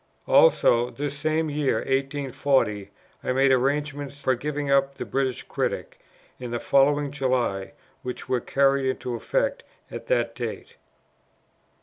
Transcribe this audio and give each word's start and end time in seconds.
Also, 0.27 0.89
this 0.89 1.15
same 1.15 1.47
year, 1.47 1.75
1840, 1.81 2.89
I 3.23 3.33
made 3.33 3.51
arrangements 3.51 4.19
for 4.19 4.33
giving 4.33 4.71
up 4.71 4.95
the 4.95 5.05
British 5.05 5.43
Critic, 5.43 5.99
in 6.39 6.49
the 6.49 6.59
following 6.59 7.11
July, 7.11 7.73
which 8.01 8.27
were 8.27 8.39
carried 8.39 8.89
into 8.89 9.13
effect 9.13 9.61
at 9.91 10.07
that 10.07 10.33
date. 10.33 10.77